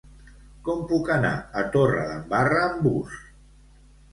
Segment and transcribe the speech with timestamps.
[0.69, 3.21] Com puc anar a Torredembarra amb bus?